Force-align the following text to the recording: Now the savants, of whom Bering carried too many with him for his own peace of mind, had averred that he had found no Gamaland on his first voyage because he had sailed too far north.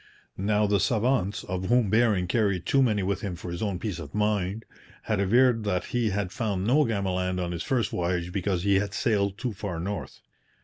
Now 0.39 0.65
the 0.65 0.79
savants, 0.79 1.43
of 1.43 1.65
whom 1.65 1.91
Bering 1.91 2.25
carried 2.25 2.65
too 2.65 2.81
many 2.81 3.03
with 3.03 3.21
him 3.21 3.35
for 3.35 3.51
his 3.51 3.61
own 3.61 3.77
peace 3.77 3.99
of 3.99 4.15
mind, 4.15 4.65
had 5.03 5.19
averred 5.19 5.63
that 5.65 5.83
he 5.93 6.09
had 6.09 6.31
found 6.31 6.63
no 6.65 6.83
Gamaland 6.85 7.39
on 7.39 7.51
his 7.51 7.61
first 7.61 7.91
voyage 7.91 8.31
because 8.31 8.63
he 8.63 8.79
had 8.79 8.95
sailed 8.95 9.37
too 9.37 9.53
far 9.53 9.79
north. 9.79 10.21